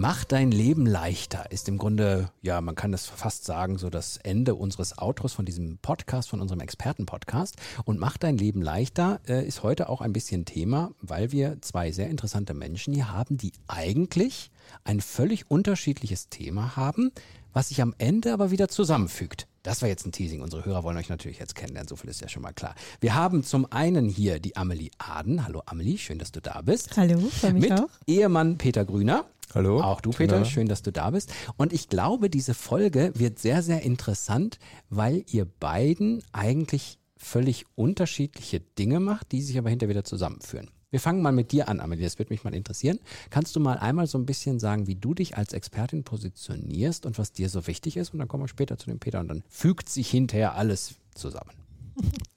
Mach 0.00 0.22
dein 0.22 0.52
Leben 0.52 0.86
leichter 0.86 1.50
ist 1.50 1.68
im 1.68 1.76
Grunde, 1.76 2.30
ja, 2.40 2.60
man 2.60 2.76
kann 2.76 2.92
das 2.92 3.06
fast 3.06 3.44
sagen, 3.44 3.78
so 3.78 3.90
das 3.90 4.16
Ende 4.16 4.54
unseres 4.54 4.96
Outros 4.96 5.32
von 5.32 5.44
diesem 5.44 5.78
Podcast, 5.78 6.28
von 6.28 6.40
unserem 6.40 6.60
Expertenpodcast. 6.60 7.56
Und 7.84 7.98
Mach 7.98 8.16
dein 8.16 8.38
Leben 8.38 8.62
leichter 8.62 9.18
äh, 9.26 9.44
ist 9.44 9.64
heute 9.64 9.88
auch 9.88 10.00
ein 10.00 10.12
bisschen 10.12 10.44
Thema, 10.44 10.92
weil 11.00 11.32
wir 11.32 11.60
zwei 11.62 11.90
sehr 11.90 12.10
interessante 12.10 12.54
Menschen 12.54 12.94
hier 12.94 13.10
haben, 13.10 13.38
die 13.38 13.50
eigentlich 13.66 14.52
ein 14.84 15.00
völlig 15.00 15.50
unterschiedliches 15.50 16.28
Thema 16.28 16.76
haben, 16.76 17.10
was 17.52 17.70
sich 17.70 17.82
am 17.82 17.92
Ende 17.98 18.32
aber 18.32 18.52
wieder 18.52 18.68
zusammenfügt. 18.68 19.48
Das 19.68 19.82
war 19.82 19.88
jetzt 19.90 20.06
ein 20.06 20.12
Teasing. 20.12 20.40
Unsere 20.40 20.64
Hörer 20.64 20.82
wollen 20.82 20.96
euch 20.96 21.10
natürlich 21.10 21.38
jetzt 21.38 21.54
kennenlernen. 21.54 21.88
So 21.88 21.96
viel 21.96 22.08
ist 22.08 22.22
ja 22.22 22.28
schon 22.28 22.40
mal 22.40 22.54
klar. 22.54 22.74
Wir 23.00 23.14
haben 23.14 23.44
zum 23.44 23.70
einen 23.70 24.08
hier 24.08 24.40
die 24.40 24.56
Amelie 24.56 24.88
Aden. 24.96 25.44
Hallo 25.44 25.62
Amelie, 25.66 25.98
schön, 25.98 26.18
dass 26.18 26.32
du 26.32 26.40
da 26.40 26.62
bist. 26.62 26.96
Hallo, 26.96 27.18
freue 27.18 27.52
mich 27.52 27.68
Mit 27.68 27.78
auch. 27.78 27.90
Ehemann 28.06 28.56
Peter 28.56 28.86
Grüner. 28.86 29.26
Hallo. 29.54 29.82
Auch 29.82 30.00
du, 30.00 30.08
Peter, 30.08 30.42
schön, 30.46 30.68
dass 30.68 30.80
du 30.80 30.90
da 30.90 31.10
bist. 31.10 31.34
Und 31.58 31.74
ich 31.74 31.90
glaube, 31.90 32.30
diese 32.30 32.54
Folge 32.54 33.12
wird 33.14 33.38
sehr, 33.38 33.62
sehr 33.62 33.82
interessant, 33.82 34.58
weil 34.88 35.22
ihr 35.30 35.44
beiden 35.44 36.22
eigentlich 36.32 36.98
völlig 37.18 37.66
unterschiedliche 37.74 38.60
Dinge 38.60 39.00
macht, 39.00 39.32
die 39.32 39.42
sich 39.42 39.58
aber 39.58 39.68
hinterher 39.68 39.90
wieder 39.90 40.04
zusammenführen. 40.04 40.70
Wir 40.90 41.00
fangen 41.00 41.20
mal 41.20 41.32
mit 41.32 41.52
dir 41.52 41.68
an, 41.68 41.80
Amelie, 41.80 42.04
das 42.04 42.18
würde 42.18 42.32
mich 42.32 42.44
mal 42.44 42.54
interessieren. 42.54 42.98
Kannst 43.28 43.54
du 43.54 43.60
mal 43.60 43.76
einmal 43.76 44.06
so 44.06 44.16
ein 44.16 44.24
bisschen 44.24 44.58
sagen, 44.58 44.86
wie 44.86 44.94
du 44.94 45.12
dich 45.12 45.36
als 45.36 45.52
Expertin 45.52 46.02
positionierst 46.02 47.04
und 47.04 47.18
was 47.18 47.32
dir 47.32 47.50
so 47.50 47.66
wichtig 47.66 47.98
ist? 47.98 48.14
Und 48.14 48.20
dann 48.20 48.28
kommen 48.28 48.44
wir 48.44 48.48
später 48.48 48.78
zu 48.78 48.86
dem 48.86 48.98
Peter 48.98 49.20
und 49.20 49.28
dann 49.28 49.42
fügt 49.48 49.90
sich 49.90 50.08
hinterher 50.08 50.54
alles 50.54 50.94
zusammen. 51.14 51.50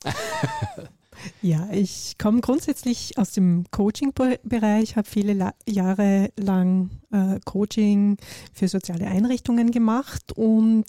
Ja, 1.42 1.70
ich 1.72 2.16
komme 2.17 2.42
grundsätzlich 2.42 3.17
aus 3.17 3.31
dem 3.31 3.66
Coaching-Bereich, 3.72 4.95
habe 4.95 5.08
viele 5.08 5.34
La 5.34 5.54
Jahre 5.67 6.31
lang 6.38 6.90
äh, 7.12 7.40
Coaching 7.45 8.17
für 8.54 8.67
soziale 8.67 9.08
Einrichtungen 9.08 9.72
gemacht 9.72 10.32
und 10.36 10.86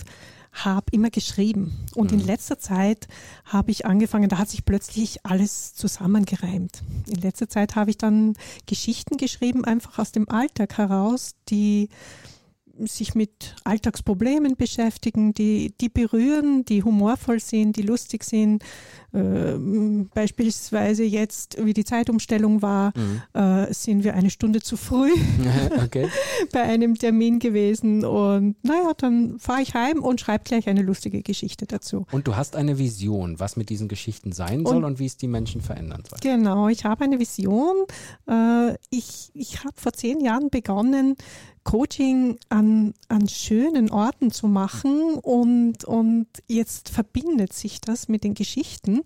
habe 0.53 0.87
immer 0.93 1.11
geschrieben. 1.11 1.87
Und 1.95 2.13
mhm. 2.13 2.21
in 2.21 2.27
letzter 2.27 2.59
Zeit 2.59 3.09
habe 3.47 3.71
ich 3.71 3.87
angefangen, 3.87 4.29
da 4.29 4.39
hat 4.39 4.51
sich 4.51 4.65
plötzlich 4.65 5.25
alles 5.25 5.75
zusammengereimt. 5.75 6.83
In 7.09 7.21
letzter 7.21 7.49
Zeit 7.49 7.75
habe 7.75 7.91
ich 7.91 7.97
dann 7.97 8.35
Geschichten 8.67 9.17
geschrieben, 9.17 9.65
einfach 9.65 9.99
aus 9.99 10.13
dem 10.13 10.29
Alltag 10.29 10.77
heraus, 10.77 11.35
die 11.49 11.89
sich 12.81 13.15
mit 13.15 13.55
Alltagsproblemen 13.65 14.57
beschäftigen, 14.57 15.35
die, 15.35 15.75
die 15.81 15.89
berühren, 15.89 16.65
die 16.65 16.83
humorvoll 16.83 17.41
sind, 17.41 17.77
die 17.77 17.83
lustig 17.83 18.25
sind. 18.25 18.65
Äh, 19.15 19.59
beispielsweise 20.15 21.05
jetzt, 21.05 21.63
wie 21.63 21.75
die 21.75 21.85
Zeitumstellung 21.85 22.63
war, 22.63 22.93
mhm. 22.97 23.23
äh, 23.39 23.73
sind 23.73 24.05
wir 24.05 24.15
eine 24.15 24.31
Stunde 24.31 24.61
zu 24.61 24.77
früh 24.77 25.11
okay. 25.85 26.09
bei 26.53 26.63
einem 26.63 26.97
Termin 26.97 27.39
gewesen. 27.39 28.05
Und 28.05 28.57
naja, 28.63 28.93
dann 28.97 29.39
fahre 29.39 29.63
ich 29.63 29.75
heim 29.75 30.03
und 30.03 30.21
schreibe 30.21 30.45
gleich 30.45 30.69
eine 30.69 30.83
lustige 30.83 31.23
Geschichte 31.23 31.67
dazu. 31.67 32.07
Und 32.11 32.27
du 32.27 32.37
hast 32.37 32.57
eine 32.57 32.79
Vision, 32.79 33.39
was 33.39 33.57
mit 33.57 33.69
diesen 33.69 33.89
Geschichten 33.89 34.33
sein 34.33 34.65
soll 34.65 34.77
und, 34.77 34.85
und 34.85 34.99
wie 34.99 35.07
es 35.07 35.17
die 35.17 35.29
Menschen 35.29 35.61
verändern 35.61 36.03
soll. 36.09 36.19
Genau, 36.23 36.69
ich 36.69 36.85
habe 36.85 37.05
eine 37.05 37.19
Vision. 37.19 37.85
Äh, 38.29 38.77
ich 38.91 39.31
ich 39.35 39.65
habe 39.65 39.75
vor 39.77 39.93
zehn 39.93 40.21
Jahren 40.21 40.51
begonnen, 40.51 41.17
Coaching 41.65 42.39
an, 42.49 42.93
an 43.09 43.29
schönen 43.29 43.91
Orten 43.91 44.31
zu 44.33 44.49
machen 44.49 45.15
und, 45.15 45.85
und 45.85 46.27
jetzt 46.49 46.89
verbindet 46.89 47.53
sich 47.53 47.81
das 47.81 48.09
mit 48.09 48.25
den 48.25 48.35
Geschichten. 48.35 49.02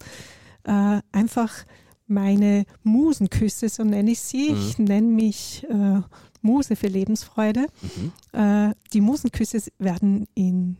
Äh, 0.64 1.00
einfach 1.12 1.64
meine 2.06 2.64
Musenküsse, 2.82 3.68
so 3.68 3.84
nenne 3.84 4.12
ich 4.12 4.20
sie. 4.20 4.52
Mhm. 4.52 4.58
Ich 4.58 4.78
nenne 4.78 5.08
mich 5.08 5.66
äh, 5.68 6.00
Muse 6.40 6.76
für 6.76 6.88
Lebensfreude. 6.88 7.66
Mhm. 7.82 8.12
Äh, 8.38 8.74
die 8.92 9.00
Musenküsse 9.00 9.60
werden 9.78 10.26
in 10.34 10.76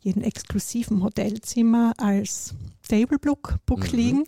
jedem 0.00 0.22
exklusiven 0.22 1.02
Hotelzimmer 1.02 1.92
als 1.96 2.54
Tablebook 2.88 3.58
Book 3.66 3.92
mhm. 3.92 3.96
liegen 3.96 4.24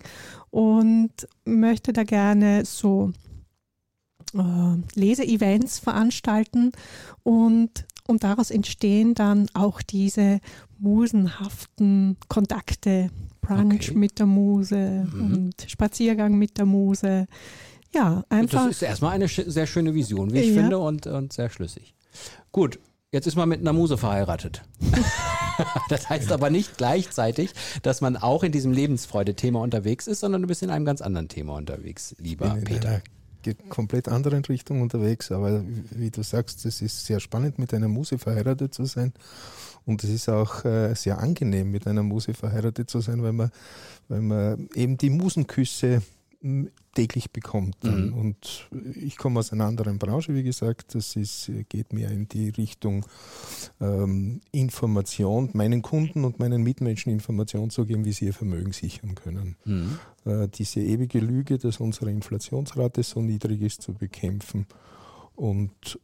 und 0.51 1.13
möchte 1.45 1.93
da 1.93 2.05
gerne 2.05 2.65
so 2.65 3.13
äh, 4.35 4.77
Leseevents 4.95 5.79
veranstalten 5.79 6.73
und, 7.23 7.87
und 8.07 8.25
daraus 8.25 8.51
entstehen 8.51 9.15
dann 9.15 9.49
auch 9.55 9.83
diese 9.83 10.41
musenhaften 10.79 12.17
Kontakte, 12.29 13.11
Brunch 13.41 13.91
okay. 13.91 13.99
mit 13.99 14.19
der 14.19 14.27
Muse 14.27 15.07
mhm. 15.13 15.33
und 15.33 15.67
Spaziergang 15.69 16.37
mit 16.39 16.59
der 16.59 16.67
Muse. 16.67 17.27
Ja, 17.95 18.25
einfach. 18.29 18.65
Das 18.65 18.77
ist 18.77 18.83
erstmal 18.83 19.13
eine 19.13 19.29
sehr 19.29 19.67
schöne 19.67 19.95
Vision, 19.95 20.33
wie 20.33 20.41
ich 20.41 20.55
ja. 20.55 20.61
finde, 20.61 20.79
und, 20.79 21.07
und 21.07 21.33
sehr 21.33 21.49
schlüssig. 21.49 21.95
Gut, 22.53 22.79
jetzt 23.13 23.27
ist 23.27 23.37
man 23.37 23.49
mit 23.49 23.61
einer 23.61 23.73
Muse 23.73 23.97
verheiratet. 23.97 24.63
das 25.89 26.09
heißt 26.11 26.33
aber 26.33 26.51
nicht 26.51 26.77
gleichzeitig, 26.77 27.53
dass 27.83 28.01
man 28.01 28.17
auch 28.17 28.43
in 28.43 28.53
diesem 28.53 28.73
Lebensfreude-Thema 28.73 29.61
unterwegs 29.61 30.07
ist, 30.07 30.21
sondern 30.21 30.43
du 30.43 30.49
bist 30.49 30.63
in 30.63 30.71
einem 30.71 30.85
ganz 30.85 31.01
anderen 31.01 31.29
Thema 31.29 31.55
unterwegs, 31.55 32.17
lieber 32.19 32.57
Peter 32.65 33.03
komplett 33.69 34.09
anderen 34.09 34.45
Richtung 34.45 34.81
unterwegs, 34.81 35.31
aber 35.31 35.63
wie 35.91 36.11
du 36.11 36.23
sagst, 36.23 36.65
es 36.65 36.81
ist 36.81 37.05
sehr 37.05 37.21
spannend, 37.21 37.59
mit 37.59 37.75
einer 37.75 37.89
Muse 37.89 38.17
verheiratet 38.17 38.73
zu 38.73 38.87
sein. 38.87 39.13
Und 39.85 40.03
es 40.03 40.09
ist 40.09 40.31
auch 40.31 40.65
äh, 40.65 40.95
sehr 40.95 41.19
angenehm, 41.19 41.71
mit 41.71 41.87
einer 41.87 42.03
Muse 42.03 42.33
verheiratet 42.33 42.89
zu 42.89 43.01
sein, 43.01 43.23
weil 43.23 43.35
man, 43.35 43.51
weil 44.09 44.23
man 44.23 44.69
eben 44.75 44.97
die 44.97 45.11
Musenküsse 45.11 46.01
täglich 46.95 47.31
bekommt. 47.31 47.83
Mhm. 47.83 48.13
Und 48.13 48.69
ich 48.95 49.17
komme 49.17 49.41
aus 49.41 49.53
einer 49.53 49.65
anderen 49.65 49.99
Branche, 49.99 50.35
wie 50.35 50.43
gesagt. 50.43 50.95
Das 50.95 51.17
ist, 51.17 51.51
geht 51.69 51.93
mehr 51.93 52.11
in 52.11 52.29
die 52.29 52.51
Richtung 52.51 53.05
ähm, 53.81 54.41
Information, 54.53 55.51
meinen 55.55 55.83
Kunden 55.83 56.25
und 56.25 56.39
meinen 56.39 56.63
Mitmenschen 56.63 57.13
Information 57.13 57.71
zu 57.71 57.85
geben, 57.85 58.05
wie 58.05 58.13
sie 58.13 58.27
ihr 58.27 58.35
Vermögen 58.35 58.73
sichern 58.73 59.15
können. 59.15 59.57
Mhm. 59.65 59.99
Äh, 60.25 60.49
diese 60.49 60.81
ewige 60.81 61.19
Lüge, 61.19 61.59
dass 61.59 61.81
unsere 61.81 62.11
Inflationsrate 62.11 63.03
so 63.03 63.21
niedrig 63.21 63.63
ist, 63.63 63.83
zu 63.83 63.95
bekämpfen 63.95 64.67
und 65.35 65.99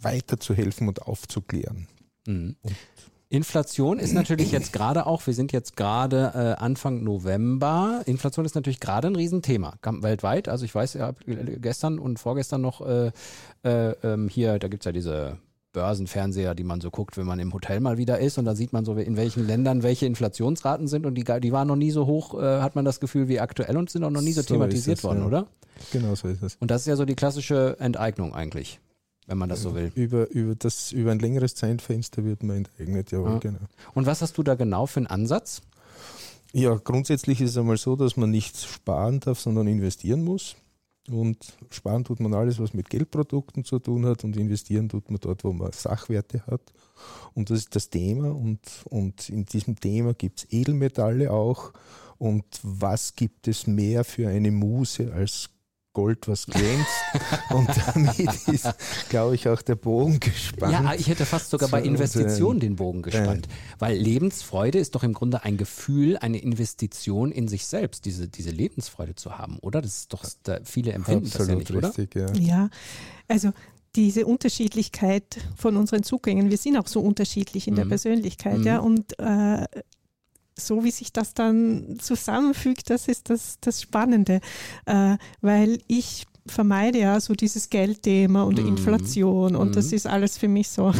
weiterzuhelfen 0.00 0.88
und 0.88 1.02
aufzuklären. 1.02 1.88
Mhm. 2.26 2.56
Und 2.62 2.76
Inflation 3.36 3.98
ist 3.98 4.14
natürlich 4.14 4.50
jetzt 4.50 4.72
gerade 4.72 5.06
auch, 5.06 5.26
wir 5.26 5.34
sind 5.34 5.52
jetzt 5.52 5.76
gerade 5.76 6.32
äh, 6.34 6.62
Anfang 6.62 7.04
November. 7.04 8.02
Inflation 8.06 8.46
ist 8.46 8.54
natürlich 8.54 8.80
gerade 8.80 9.08
ein 9.08 9.16
Riesenthema 9.16 9.74
weltweit. 9.82 10.48
Also 10.48 10.64
ich 10.64 10.74
weiß, 10.74 10.94
ich 10.94 11.00
habe 11.02 11.18
gestern 11.60 11.98
und 11.98 12.18
vorgestern 12.18 12.62
noch 12.62 12.80
äh, 12.80 13.12
äh, 13.62 13.90
ähm, 14.02 14.28
hier, 14.28 14.58
da 14.58 14.68
gibt 14.68 14.82
es 14.82 14.86
ja 14.86 14.92
diese 14.92 15.38
Börsenfernseher, 15.72 16.54
die 16.54 16.64
man 16.64 16.80
so 16.80 16.90
guckt, 16.90 17.18
wenn 17.18 17.26
man 17.26 17.38
im 17.38 17.52
Hotel 17.52 17.80
mal 17.80 17.98
wieder 17.98 18.18
ist 18.18 18.38
und 18.38 18.46
da 18.46 18.54
sieht 18.54 18.72
man 18.72 18.86
so, 18.86 18.94
in 18.94 19.18
welchen 19.18 19.46
Ländern 19.46 19.82
welche 19.82 20.06
Inflationsraten 20.06 20.88
sind 20.88 21.04
und 21.04 21.14
die, 21.14 21.24
die 21.24 21.52
waren 21.52 21.68
noch 21.68 21.76
nie 21.76 21.90
so 21.90 22.06
hoch, 22.06 22.40
äh, 22.40 22.60
hat 22.62 22.74
man 22.74 22.86
das 22.86 23.00
Gefühl, 23.00 23.28
wie 23.28 23.40
aktuell 23.40 23.76
und 23.76 23.90
sind 23.90 24.02
auch 24.02 24.10
noch 24.10 24.22
nie 24.22 24.32
so, 24.32 24.40
so 24.40 24.54
thematisiert 24.54 24.98
es, 24.98 25.04
worden, 25.04 25.20
ja. 25.20 25.26
oder? 25.26 25.46
Genau 25.92 26.14
so 26.14 26.28
ist 26.28 26.42
es. 26.42 26.56
Und 26.56 26.70
das 26.70 26.80
ist 26.82 26.86
ja 26.86 26.96
so 26.96 27.04
die 27.04 27.14
klassische 27.14 27.76
Enteignung 27.78 28.34
eigentlich 28.34 28.80
wenn 29.26 29.38
man 29.38 29.48
das 29.48 29.62
so 29.62 29.74
will. 29.74 29.90
Über, 29.94 30.30
über, 30.30 30.54
das, 30.54 30.92
über 30.92 31.10
ein 31.10 31.18
längeres 31.18 31.54
Zeitfenster 31.54 32.24
wird 32.24 32.42
man 32.42 32.58
enteignet, 32.58 33.10
jawohl, 33.10 33.32
ja. 33.32 33.38
genau. 33.38 33.60
Und 33.94 34.06
was 34.06 34.22
hast 34.22 34.38
du 34.38 34.42
da 34.42 34.54
genau 34.54 34.86
für 34.86 35.00
einen 35.00 35.08
Ansatz? 35.08 35.62
Ja, 36.52 36.74
grundsätzlich 36.76 37.40
ist 37.40 37.50
es 37.50 37.58
einmal 37.58 37.76
so, 37.76 37.96
dass 37.96 38.16
man 38.16 38.30
nicht 38.30 38.56
sparen 38.56 39.20
darf, 39.20 39.40
sondern 39.40 39.66
investieren 39.66 40.24
muss. 40.24 40.56
Und 41.10 41.56
sparen 41.70 42.04
tut 42.04 42.20
man 42.20 42.34
alles, 42.34 42.58
was 42.58 42.74
mit 42.74 42.90
Geldprodukten 42.90 43.64
zu 43.64 43.78
tun 43.78 44.06
hat 44.06 44.24
und 44.24 44.36
investieren 44.36 44.88
tut 44.88 45.10
man 45.10 45.20
dort, 45.20 45.44
wo 45.44 45.52
man 45.52 45.72
Sachwerte 45.72 46.44
hat. 46.46 46.62
Und 47.34 47.50
das 47.50 47.58
ist 47.58 47.76
das 47.76 47.90
Thema. 47.90 48.30
Und, 48.34 48.60
und 48.88 49.28
in 49.28 49.44
diesem 49.44 49.78
Thema 49.78 50.14
gibt 50.14 50.40
es 50.40 50.52
Edelmetalle 50.52 51.32
auch. 51.32 51.72
Und 52.18 52.44
was 52.62 53.14
gibt 53.14 53.46
es 53.46 53.66
mehr 53.66 54.04
für 54.04 54.28
eine 54.28 54.50
Muse 54.50 55.12
als 55.12 55.50
Gold, 55.96 56.28
was 56.28 56.44
glänzt. 56.44 56.90
und 57.48 57.70
damit 57.86 58.48
ist, 58.48 58.68
glaube 59.08 59.34
ich, 59.34 59.48
auch 59.48 59.62
der 59.62 59.76
Bogen 59.76 60.20
gespannt. 60.20 60.70
Ja, 60.70 60.92
ich 60.92 61.08
hätte 61.08 61.24
fast 61.24 61.48
sogar 61.48 61.70
bei 61.70 61.80
Investitionen 61.80 62.60
den 62.60 62.76
Bogen 62.76 63.00
gespannt. 63.00 63.46
Äh, 63.46 63.50
weil 63.78 63.96
Lebensfreude 63.96 64.78
ist 64.78 64.94
doch 64.94 65.02
im 65.04 65.14
Grunde 65.14 65.44
ein 65.44 65.56
Gefühl, 65.56 66.18
eine 66.18 66.36
Investition 66.36 67.32
in 67.32 67.48
sich 67.48 67.64
selbst, 67.64 68.04
diese, 68.04 68.28
diese 68.28 68.50
Lebensfreude 68.50 69.14
zu 69.14 69.38
haben, 69.38 69.58
oder? 69.60 69.80
Das 69.80 70.00
ist 70.00 70.12
doch, 70.12 70.22
da, 70.42 70.58
viele 70.64 70.92
empfinden 70.92 71.30
das 71.32 71.48
ja 71.48 71.54
nicht, 71.54 71.72
richtig, 71.72 72.14
oder? 72.14 72.34
Ja. 72.34 72.40
ja, 72.40 72.70
also 73.26 73.52
diese 73.94 74.26
Unterschiedlichkeit 74.26 75.38
von 75.56 75.78
unseren 75.78 76.02
Zugängen, 76.02 76.50
wir 76.50 76.58
sind 76.58 76.76
auch 76.76 76.88
so 76.88 77.00
unterschiedlich 77.00 77.68
in 77.68 77.72
mhm. 77.72 77.78
der 77.78 77.84
Persönlichkeit, 77.86 78.58
mhm. 78.58 78.66
ja, 78.66 78.78
und 78.80 79.18
äh, 79.18 79.64
so 80.58 80.84
wie 80.84 80.90
sich 80.90 81.12
das 81.12 81.34
dann 81.34 81.98
zusammenfügt, 82.00 82.90
das 82.90 83.08
ist 83.08 83.30
das, 83.30 83.58
das 83.60 83.82
Spannende, 83.82 84.40
äh, 84.86 85.16
weil 85.40 85.78
ich 85.86 86.26
vermeide 86.46 86.98
ja 87.00 87.20
so 87.20 87.34
dieses 87.34 87.70
Geldthema 87.70 88.44
und 88.44 88.60
Mhm. 88.62 88.68
Inflation 88.68 89.56
und 89.56 89.68
Mhm. 89.68 89.72
das 89.72 89.92
ist 89.92 90.06
alles 90.06 90.38
für 90.38 90.48
mich 90.48 90.68
so. 90.68 90.92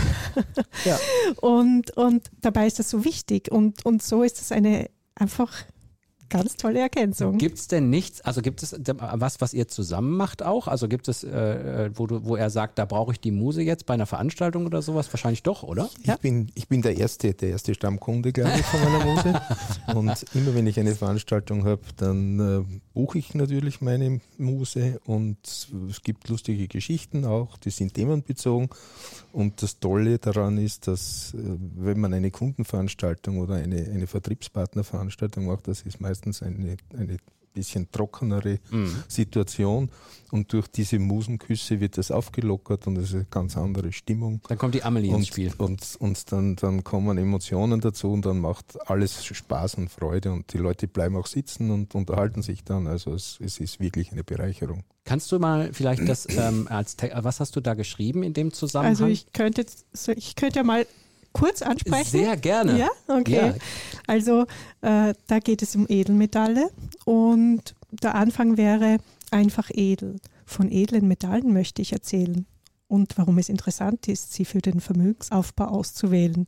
Ja. 0.84 0.98
Und, 1.40 1.96
und 1.96 2.24
dabei 2.40 2.66
ist 2.66 2.78
das 2.80 2.90
so 2.90 3.04
wichtig 3.04 3.50
und, 3.52 3.84
und 3.86 4.02
so 4.02 4.22
ist 4.22 4.40
es 4.40 4.50
eine 4.52 4.90
einfach 5.14 5.52
ganz 6.28 6.56
tolle 6.56 6.80
Ergänzung. 6.80 7.38
Gibt 7.38 7.58
es 7.58 7.68
denn 7.68 7.90
nichts, 7.90 8.20
also 8.20 8.42
gibt 8.42 8.62
es 8.62 8.78
was, 8.96 9.40
was 9.40 9.54
ihr 9.54 9.68
zusammen 9.68 10.16
macht 10.16 10.42
auch? 10.42 10.68
Also 10.68 10.88
gibt 10.88 11.08
es, 11.08 11.24
äh, 11.24 11.90
wo, 11.94 12.06
du, 12.06 12.24
wo 12.24 12.36
er 12.36 12.50
sagt, 12.50 12.78
da 12.78 12.84
brauche 12.84 13.12
ich 13.12 13.20
die 13.20 13.30
Muse 13.30 13.62
jetzt 13.62 13.86
bei 13.86 13.94
einer 13.94 14.06
Veranstaltung 14.06 14.66
oder 14.66 14.82
sowas? 14.82 15.12
Wahrscheinlich 15.12 15.42
doch, 15.42 15.62
oder? 15.62 15.88
Ja. 16.04 16.14
Ich, 16.14 16.20
bin, 16.20 16.50
ich 16.54 16.68
bin 16.68 16.82
der 16.82 16.96
erste, 16.96 17.34
der 17.34 17.50
erste 17.50 17.74
Stammkunde, 17.74 18.32
glaube 18.32 18.52
ich, 18.56 18.66
von 18.66 18.80
meiner 18.82 19.04
Muse. 19.04 19.40
Und 19.94 20.24
immer 20.34 20.54
wenn 20.54 20.66
ich 20.66 20.78
eine 20.80 20.94
Veranstaltung 20.94 21.64
habe, 21.64 21.82
dann 21.96 22.40
äh, 22.40 22.80
buche 22.92 23.18
ich 23.18 23.34
natürlich 23.34 23.80
meine 23.80 24.20
Muse 24.38 25.00
und 25.04 25.38
es 25.88 26.02
gibt 26.02 26.28
lustige 26.28 26.66
Geschichten 26.68 27.24
auch, 27.24 27.56
die 27.58 27.70
sind 27.70 27.94
themenbezogen. 27.94 28.68
Und 29.32 29.62
das 29.62 29.78
Tolle 29.78 30.18
daran 30.18 30.58
ist, 30.58 30.88
dass 30.88 31.34
äh, 31.34 31.38
wenn 31.76 32.00
man 32.00 32.14
eine 32.14 32.30
Kundenveranstaltung 32.30 33.38
oder 33.38 33.54
eine, 33.54 33.76
eine 33.76 34.06
Vertriebspartnerveranstaltung 34.06 35.46
macht, 35.46 35.68
das 35.68 35.82
ist 35.82 36.00
meistens 36.00 36.15
eine, 36.24 36.76
eine 36.96 37.16
bisschen 37.52 37.90
trockenere 37.90 38.58
Mhm. 38.70 38.94
Situation 39.08 39.88
und 40.30 40.52
durch 40.52 40.68
diese 40.68 40.98
Musenküsse 40.98 41.80
wird 41.80 41.96
das 41.96 42.10
aufgelockert 42.10 42.86
und 42.86 42.98
es 42.98 43.04
ist 43.08 43.14
eine 43.14 43.24
ganz 43.30 43.56
andere 43.56 43.92
Stimmung. 43.92 44.42
Dann 44.48 44.58
kommt 44.58 44.74
die 44.74 44.82
Amelie 44.82 45.08
ins 45.08 45.16
Und, 45.20 45.26
Spiel. 45.26 45.52
und, 45.56 45.96
und 45.98 46.32
dann, 46.32 46.56
dann 46.56 46.84
kommen 46.84 47.16
Emotionen 47.16 47.80
dazu 47.80 48.12
und 48.12 48.26
dann 48.26 48.40
macht 48.40 48.76
alles 48.90 49.24
Spaß 49.24 49.76
und 49.76 49.88
Freude 49.90 50.32
und 50.32 50.52
die 50.52 50.58
Leute 50.58 50.86
bleiben 50.86 51.16
auch 51.16 51.26
sitzen 51.26 51.70
und 51.70 51.94
unterhalten 51.94 52.42
sich 52.42 52.62
dann. 52.62 52.86
Also 52.86 53.14
es, 53.14 53.38
es 53.40 53.58
ist 53.58 53.80
wirklich 53.80 54.12
eine 54.12 54.22
Bereicherung. 54.22 54.84
Kannst 55.04 55.32
du 55.32 55.38
mal 55.38 55.72
vielleicht 55.72 56.06
das 56.06 56.28
ähm, 56.28 56.66
als 56.68 56.96
Te 56.96 57.10
was 57.22 57.40
hast 57.40 57.56
du 57.56 57.60
da 57.62 57.72
geschrieben 57.72 58.22
in 58.22 58.34
dem 58.34 58.52
Zusammenhang? 58.52 58.90
Also 58.92 59.06
ich 59.06 59.32
könnte, 59.32 59.62
jetzt- 59.62 59.86
ich 60.14 60.36
könnte 60.36 60.58
ja 60.58 60.62
mal 60.62 60.86
kurz 61.36 61.62
ansprechen. 61.62 62.10
Sehr 62.10 62.36
gerne. 62.36 62.78
Ja, 62.78 62.88
okay. 63.08 63.48
Ja. 63.48 63.54
Also 64.06 64.46
äh, 64.80 65.14
da 65.26 65.38
geht 65.38 65.62
es 65.62 65.76
um 65.76 65.86
Edelmetalle 65.88 66.70
und 67.04 67.74
der 67.90 68.14
Anfang 68.14 68.56
wäre 68.56 68.98
einfach 69.30 69.70
edel. 69.72 70.16
Von 70.44 70.70
edlen 70.70 71.08
Metallen 71.08 71.52
möchte 71.52 71.82
ich 71.82 71.92
erzählen 71.92 72.46
und 72.88 73.18
warum 73.18 73.38
es 73.38 73.48
interessant 73.48 74.08
ist, 74.08 74.32
sie 74.32 74.44
für 74.44 74.60
den 74.60 74.80
Vermögensaufbau 74.80 75.66
auszuwählen. 75.66 76.46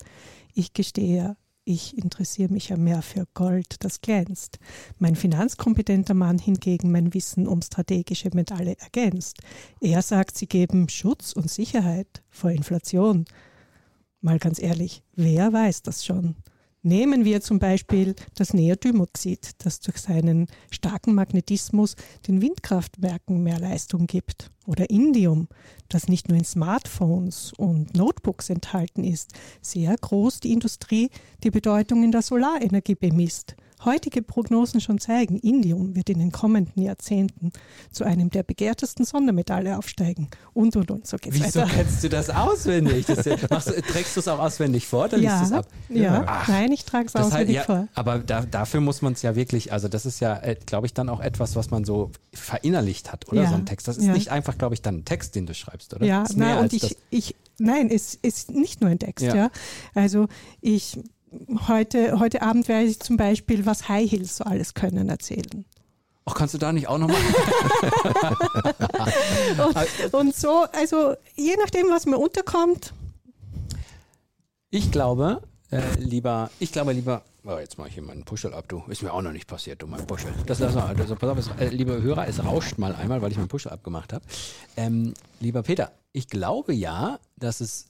Ich 0.54 0.72
gestehe, 0.72 1.36
ich 1.64 1.98
interessiere 1.98 2.52
mich 2.52 2.70
ja 2.70 2.76
mehr 2.76 3.02
für 3.02 3.26
Gold, 3.34 3.76
das 3.80 4.00
glänzt. 4.00 4.58
Mein 4.98 5.16
finanzkompetenter 5.16 6.14
Mann 6.14 6.38
hingegen 6.38 6.90
mein 6.90 7.12
Wissen 7.12 7.46
um 7.46 7.60
strategische 7.60 8.30
Metalle 8.32 8.76
ergänzt. 8.78 9.40
Er 9.80 10.00
sagt, 10.02 10.38
sie 10.38 10.46
geben 10.46 10.88
Schutz 10.88 11.32
und 11.32 11.50
Sicherheit 11.50 12.22
vor 12.30 12.50
Inflation. 12.50 13.26
Mal 14.20 14.38
ganz 14.38 14.60
ehrlich, 14.60 15.04
wer 15.14 15.52
weiß 15.52 15.82
das 15.82 16.04
schon? 16.04 16.34
Nehmen 16.82 17.24
wir 17.24 17.40
zum 17.40 17.58
Beispiel 17.58 18.14
das 18.34 18.54
Neodymoxid, 18.54 19.64
das 19.64 19.80
durch 19.80 19.98
seinen 19.98 20.46
starken 20.70 21.14
Magnetismus 21.14 21.96
den 22.26 22.40
Windkraftwerken 22.40 23.42
mehr 23.42 23.60
Leistung 23.60 24.06
gibt. 24.06 24.50
Oder 24.66 24.90
Indium, 24.90 25.48
das 25.88 26.08
nicht 26.08 26.28
nur 26.28 26.38
in 26.38 26.44
Smartphones 26.44 27.52
und 27.56 27.96
Notebooks 27.96 28.50
enthalten 28.50 29.04
ist, 29.04 29.32
sehr 29.60 29.96
groß 29.96 30.40
die 30.40 30.52
Industrie 30.52 31.10
die 31.44 31.50
Bedeutung 31.50 32.04
in 32.04 32.12
der 32.12 32.22
Solarenergie 32.22 32.96
bemisst. 32.96 33.56
Heutige 33.84 34.22
Prognosen 34.22 34.80
schon 34.80 34.98
zeigen, 34.98 35.36
Indium 35.38 35.94
wird 35.94 36.10
in 36.10 36.18
den 36.18 36.32
kommenden 36.32 36.82
Jahrzehnten 36.82 37.52
zu 37.92 38.04
einem 38.04 38.30
der 38.30 38.42
begehrtesten 38.42 39.04
Sondermetalle 39.04 39.78
aufsteigen. 39.78 40.28
Und, 40.54 40.74
und, 40.76 40.90
und, 40.90 41.06
so 41.06 41.16
geht's 41.16 41.36
Wieso 41.38 41.60
weiter. 41.60 41.70
kennst 41.74 42.02
du 42.02 42.08
das 42.08 42.28
auswendig? 42.30 43.06
Das, 43.06 43.24
machst, 43.50 43.68
du- 43.68 43.80
trägst 43.82 44.16
du 44.16 44.20
es 44.20 44.28
auch 44.28 44.38
auswendig 44.40 44.86
vor? 44.86 45.08
Dann 45.08 45.20
liest 45.20 45.50
Ja, 45.50 45.58
ab. 45.58 45.68
ja. 45.88 46.24
Ach, 46.26 46.48
nein, 46.48 46.72
ich 46.72 46.84
trage 46.84 47.06
es 47.06 47.12
Das 47.12 47.22
heißt, 47.26 47.32
auswendig 47.34 47.56
ja, 47.56 47.62
vor. 47.64 47.88
aber 47.94 48.18
da, 48.18 48.42
dafür 48.44 48.80
muss 48.80 49.00
man 49.02 49.12
es 49.12 49.22
ja 49.22 49.36
wirklich, 49.36 49.72
also 49.72 49.88
das 49.88 50.06
ist 50.06 50.20
ja, 50.20 50.40
glaube 50.66 50.86
ich, 50.86 50.94
dann 50.94 51.08
auch 51.08 51.20
etwas, 51.20 51.54
was 51.56 51.70
man 51.70 51.84
so 51.84 52.10
verinnerlicht 52.34 53.12
hat, 53.12 53.28
oder 53.28 53.42
Ja, 53.42 53.48
so 53.48 53.54
ein 53.54 53.66
Text. 53.66 53.86
Das 53.88 53.96
ist 53.96 54.06
ja. 54.06 54.12
nicht 54.12 54.30
einfach, 54.30 54.58
glaube 54.58 54.74
ich, 54.74 54.82
dann 54.82 54.96
ein 54.98 55.04
Text, 55.04 55.34
den 55.34 55.46
du 55.46 55.54
schreibst, 55.54 55.94
oder? 55.94 56.04
Ja, 56.04 56.22
ist 56.22 56.36
na, 56.36 56.60
und 56.60 56.72
ich, 56.72 56.96
ich, 57.10 57.34
nein, 57.58 57.90
es 57.90 58.14
ist 58.14 58.50
nicht 58.50 58.80
nur 58.80 58.90
ein 58.90 58.98
Text, 58.98 59.24
ja. 59.24 59.50
Also 59.94 60.26
ich 60.60 60.98
heute, 61.68 62.18
heute 62.18 62.42
Abend 62.42 62.68
werde 62.68 62.86
ich 62.86 63.00
zum 63.00 63.16
Beispiel, 63.16 63.66
was 63.66 63.88
High 63.88 64.10
Heels 64.10 64.36
so 64.38 64.44
alles 64.44 64.74
können, 64.74 65.08
erzählen. 65.08 65.64
Ach, 66.26 66.34
kannst 66.34 66.54
du 66.54 66.58
da 66.58 66.72
nicht 66.72 66.88
auch 66.88 66.98
nochmal? 66.98 67.16
Und 70.12 70.34
so, 70.36 70.66
also 70.72 71.14
je 71.36 71.56
nachdem, 71.58 71.86
was 71.90 72.04
mir 72.06 72.18
unterkommt, 72.18 72.92
Ich 74.70 74.90
glaube, 74.92 75.40
äh, 75.70 75.80
lieber, 75.98 76.50
ich 76.60 76.72
glaube 76.72 76.92
lieber, 76.92 77.22
oh, 77.44 77.56
jetzt 77.58 77.78
mache 77.78 77.88
ich 77.88 77.94
hier 77.94 78.02
meinen 78.02 78.24
Puschel 78.24 78.52
ab, 78.52 78.66
du. 78.68 78.82
Ist 78.88 79.02
mir 79.02 79.12
auch 79.12 79.22
noch 79.22 79.32
nicht 79.32 79.46
passiert, 79.46 79.80
du 79.80 79.86
mein 79.86 80.06
Puschel. 80.06 80.30
Das 80.46 80.58
lassen 80.58 80.76
wir, 80.76 80.84
also, 80.84 81.16
pass 81.16 81.30
auf, 81.30 81.38
es, 81.38 81.48
äh, 81.58 81.68
liebe 81.68 82.02
Hörer, 82.02 82.28
es 82.28 82.44
rauscht 82.44 82.76
mal 82.76 82.94
einmal, 82.94 83.22
weil 83.22 83.32
ich 83.32 83.38
meinen 83.38 83.48
Puschel 83.48 83.72
abgemacht 83.72 84.12
habe. 84.12 84.24
Ähm, 84.76 85.14
lieber 85.40 85.62
Peter, 85.62 85.92
ich 86.12 86.28
glaube 86.28 86.74
ja, 86.74 87.18
dass 87.36 87.60
es, 87.62 87.86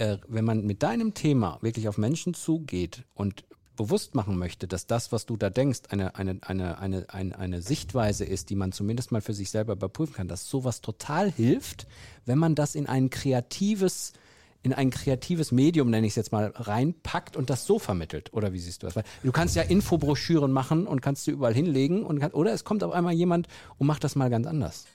äh, 0.00 0.16
wenn 0.28 0.46
man 0.46 0.64
mit 0.64 0.82
deinem 0.82 1.12
Thema 1.12 1.58
wirklich 1.60 1.86
auf 1.86 1.98
Menschen 1.98 2.32
zugeht 2.32 3.04
und 3.14 3.44
bewusst 3.76 4.14
machen 4.14 4.38
möchte, 4.38 4.66
dass 4.66 4.86
das, 4.86 5.12
was 5.12 5.26
du 5.26 5.36
da 5.36 5.50
denkst, 5.50 5.80
eine, 5.90 6.14
eine, 6.16 6.38
eine, 6.42 6.78
eine, 6.78 7.06
eine, 7.10 7.38
eine 7.38 7.62
Sichtweise 7.62 8.24
ist, 8.24 8.50
die 8.50 8.56
man 8.56 8.72
zumindest 8.72 9.12
mal 9.12 9.20
für 9.20 9.34
sich 9.34 9.50
selber 9.50 9.74
überprüfen 9.74 10.14
kann, 10.14 10.28
dass 10.28 10.48
sowas 10.48 10.80
total 10.80 11.30
hilft, 11.30 11.86
wenn 12.24 12.38
man 12.38 12.54
das 12.54 12.74
in 12.74 12.86
ein 12.86 13.10
kreatives, 13.10 14.14
in 14.62 14.72
ein 14.72 14.90
kreatives 14.90 15.52
Medium, 15.52 15.90
nenne 15.90 16.06
ich 16.06 16.12
es 16.12 16.16
jetzt 16.16 16.32
mal, 16.32 16.52
reinpackt 16.54 17.36
und 17.36 17.50
das 17.50 17.66
so 17.66 17.78
vermittelt. 17.78 18.32
Oder 18.32 18.54
wie 18.54 18.58
siehst 18.58 18.82
du 18.82 18.86
das? 18.86 18.96
Weil 18.96 19.04
du 19.22 19.32
kannst 19.32 19.54
ja 19.54 19.62
Infobroschüren 19.62 20.50
machen 20.50 20.86
und 20.86 21.02
kannst 21.02 21.24
sie 21.24 21.30
überall 21.30 21.54
hinlegen 21.54 22.04
und 22.04 22.20
kann, 22.20 22.32
oder 22.32 22.52
es 22.52 22.64
kommt 22.64 22.82
auf 22.84 22.92
einmal 22.92 23.14
jemand 23.14 23.48
und 23.76 23.86
macht 23.86 24.04
das 24.04 24.16
mal 24.16 24.30
ganz 24.30 24.46
anders. 24.46 24.86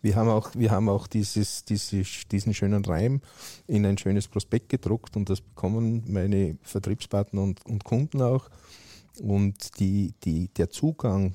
Wir 0.00 0.16
haben 0.16 0.28
auch, 0.28 0.50
wir 0.54 0.70
haben 0.70 0.88
auch 0.88 1.06
dieses, 1.06 1.64
diese, 1.64 2.02
diesen 2.30 2.54
schönen 2.54 2.84
Reim 2.84 3.20
in 3.66 3.86
ein 3.86 3.98
schönes 3.98 4.28
Prospekt 4.28 4.68
gedruckt 4.68 5.16
und 5.16 5.28
das 5.28 5.40
bekommen 5.40 6.04
meine 6.06 6.58
Vertriebspartner 6.62 7.42
und, 7.42 7.64
und 7.66 7.84
Kunden 7.84 8.22
auch. 8.22 8.48
Und 9.20 9.78
die, 9.78 10.14
die, 10.24 10.48
der 10.48 10.70
Zugang, 10.70 11.34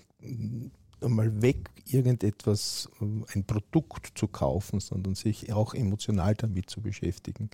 einmal 1.02 1.42
weg, 1.42 1.70
irgendetwas, 1.86 2.90
äh, 3.02 3.06
ein 3.34 3.46
Produkt 3.46 4.18
zu 4.18 4.28
kaufen, 4.28 4.80
sondern 4.80 5.16
sich 5.16 5.52
auch 5.54 5.74
emotional 5.74 6.36
damit 6.36 6.70
zu 6.70 6.82
beschäftigen 6.82 7.50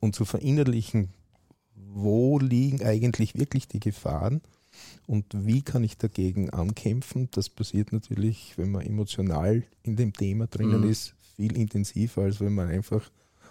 und 0.00 0.14
zu 0.14 0.24
verinnerlichen, 0.24 1.10
wo 1.74 2.38
liegen 2.38 2.82
eigentlich 2.82 3.38
wirklich 3.38 3.68
die 3.68 3.80
Gefahren 3.80 4.40
und 5.06 5.26
wie 5.46 5.62
kann 5.62 5.84
ich 5.84 5.96
dagegen 5.98 6.50
ankämpfen? 6.50 7.28
Das 7.32 7.48
passiert 7.48 7.92
natürlich, 7.92 8.54
wenn 8.56 8.70
man 8.70 8.82
emotional 8.82 9.62
in 9.82 9.96
dem 9.96 10.12
Thema 10.12 10.46
drinnen 10.46 10.82
Mhm. 10.82 10.90
ist, 10.90 11.14
viel 11.36 11.56
intensiver, 11.56 12.22
als 12.22 12.40
wenn 12.40 12.54
man 12.54 12.68
einfach 12.68 13.10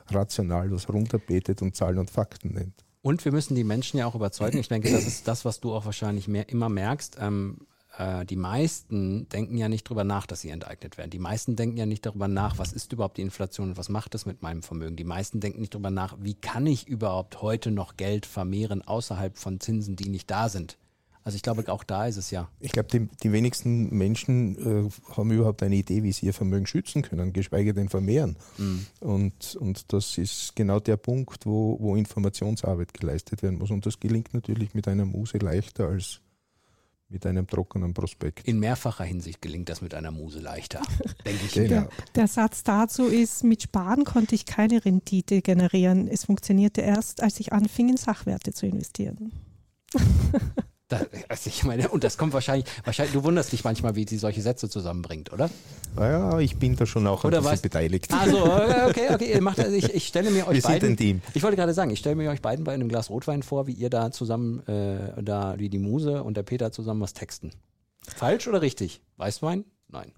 rational 0.10 0.72
was 0.72 0.90
runterbetet 0.90 1.62
und 1.62 1.76
Zahlen 1.76 1.98
und 2.00 2.10
Fakten 2.10 2.54
nennt. 2.54 2.74
Und 3.02 3.24
wir 3.26 3.32
müssen 3.32 3.56
die 3.56 3.64
Menschen 3.64 3.98
ja 3.98 4.06
auch 4.06 4.16
überzeugen. 4.16 4.58
Ich 4.60 4.68
denke, 4.68 4.92
das 4.92 5.08
ist 5.08 5.28
das, 5.28 5.46
was 5.46 5.60
du 5.60 5.74
auch 5.74 5.86
wahrscheinlich 5.86 6.28
mehr, 6.28 6.50
immer 6.50 6.70
merkst. 6.70 7.18
Ähm, 7.20 7.58
äh, 7.98 8.26
die 8.26 8.36
meisten 8.36 9.28
denken 9.30 9.58
ja 9.58 9.70
nicht 9.70 9.86
drüber 9.86 10.04
nach, 10.04 10.28
dass 10.28 10.42
sie 10.42 10.50
enteignet 10.50 10.98
werden. 10.98 11.10
Die 11.10 11.18
meisten 11.20 11.56
denken 11.56 11.78
ja 11.78 11.86
nicht 11.88 12.06
darüber 12.06 12.28
nach, 12.28 12.60
was 12.60 12.72
ist 12.74 12.94
überhaupt 12.94 13.18
die 13.18 13.24
Inflation 13.24 13.70
und 13.70 13.78
was 13.78 13.90
macht 13.90 14.14
das 14.14 14.26
mit 14.28 14.44
meinem 14.44 14.62
Vermögen. 14.62 14.96
Die 14.98 15.04
meisten 15.04 15.40
denken 15.40 15.62
nicht 15.62 15.74
darüber 15.74 15.90
nach, 15.92 16.16
wie 16.22 16.36
kann 16.36 16.68
ich 16.68 16.88
überhaupt 16.88 17.42
heute 17.42 17.72
noch 17.72 17.98
Geld 17.98 18.26
vermehren 18.28 18.82
außerhalb 18.84 19.36
von 19.38 19.60
Zinsen, 19.60 19.96
die 19.96 20.10
nicht 20.10 20.30
da 20.30 20.48
sind. 20.50 20.78
Also 21.24 21.36
ich 21.36 21.44
glaube, 21.44 21.72
auch 21.72 21.84
da 21.84 22.08
ist 22.08 22.18
es 22.18 22.32
ja. 22.32 22.50
Ich 22.60 22.72
glaube, 22.72 22.90
die, 22.90 23.08
die 23.22 23.32
wenigsten 23.32 23.96
Menschen 23.96 24.88
äh, 24.88 24.90
haben 25.16 25.30
überhaupt 25.32 25.62
eine 25.62 25.76
Idee, 25.76 26.02
wie 26.02 26.12
sie 26.12 26.26
ihr 26.26 26.34
Vermögen 26.34 26.66
schützen 26.66 27.04
können, 27.04 27.32
geschweige 27.32 27.74
denn 27.76 27.90
vermehren. 27.90 28.38
Und, 29.00 29.56
und 29.56 29.94
das 29.94 30.18
ist 30.18 30.56
genau 30.56 30.80
der 30.80 30.98
Punkt, 30.98 31.46
wo, 31.46 31.78
wo 31.80 31.96
Informationsarbeit 31.96 32.94
geleistet 32.96 33.44
werden 33.44 33.60
muss. 33.60 33.70
Und 33.70 33.86
das 33.86 34.00
gelingt 34.00 34.34
natürlich 34.34 34.74
mit 34.74 34.88
einer 34.88 35.06
Muse 35.06 35.38
leichter 35.38 35.90
als 35.90 36.22
mit 37.08 37.26
einem 37.26 37.46
trockenen 37.46 37.94
Prospekt. 37.94 38.48
In 38.48 38.58
mehrfacher 38.60 39.04
Hinsicht 39.04 39.42
gelingt 39.42 39.68
das 39.70 39.82
mit 39.82 39.94
einer 39.94 40.12
Muse 40.12 40.40
leichter, 40.40 40.82
denke 41.26 41.46
ich 41.46 41.52
Genau. 41.54 41.82
mir. 41.82 41.90
der 42.16 42.28
Satz 42.28 42.64
dazu 42.64 43.06
ist, 43.08 43.44
mit 43.44 43.62
Sparen 43.62 44.06
konnte 44.06 44.34
ich 44.34 44.46
keine 44.46 44.84
Rendite 44.86 45.42
generieren. 45.42 46.08
Es 46.08 46.24
funktionierte 46.26 46.80
erst, 46.82 47.22
als 47.22 47.40
ich 47.42 47.52
anfing, 47.52 47.90
in 47.90 47.98
Sachwerte 47.98 48.54
zu 48.54 48.66
investieren. 48.66 49.34
Da, 50.92 51.00
also 51.30 51.50
ich 51.50 51.64
meine, 51.64 51.88
und 51.88 52.04
das 52.04 52.18
kommt 52.18 52.34
wahrscheinlich, 52.34 52.66
wahrscheinlich, 52.84 53.14
du 53.14 53.24
wunderst 53.24 53.54
dich 53.54 53.64
manchmal, 53.64 53.96
wie 53.96 54.06
sie 54.06 54.18
solche 54.18 54.42
Sätze 54.42 54.68
zusammenbringt, 54.68 55.32
oder? 55.32 55.50
Ja, 55.98 56.38
ich 56.40 56.58
bin 56.58 56.76
da 56.76 56.86
schon 56.86 57.08
auch 57.08 57.24
Oder 57.24 57.38
ein 57.38 57.44
bisschen 57.44 57.54
was? 57.54 57.62
beteiligt. 57.62 58.14
Also, 58.14 58.44
okay, 58.44 59.08
okay, 59.14 59.32
ihr 59.34 59.42
macht 59.42 59.60
das, 59.60 59.70
ich, 59.70 59.94
ich 59.94 60.06
stelle 60.06 60.32
mir 60.32 60.48
euch 60.50 60.56
Wir 60.56 60.62
sind 60.62 60.72
beiden. 60.72 60.90
ein 60.90 60.98
Team. 60.98 61.22
Ich 61.34 61.44
wollte 61.44 61.56
gerade 61.56 61.74
sagen, 61.74 61.92
ich 61.92 62.00
stelle 62.00 62.18
mir 62.18 62.30
euch 62.30 62.42
beiden 62.42 62.66
bei 62.66 62.74
einem 62.74 62.90
Glas 62.90 63.10
Rotwein 63.10 63.42
vor, 63.42 63.68
wie 63.68 63.72
ihr 63.74 63.90
da 63.90 64.12
zusammen, 64.12 64.68
äh, 64.68 65.24
da, 65.24 65.56
wie 65.58 65.70
die 65.70 65.80
Muse 65.80 66.24
und 66.24 66.36
der 66.36 66.44
Peter 66.44 66.74
zusammen 66.74 67.00
was 67.00 67.14
texten. 67.14 67.52
Falsch 68.06 68.50
oder 68.50 68.62
richtig? 68.62 69.02
Weißwein? 69.16 69.64
Nein. 69.88 70.12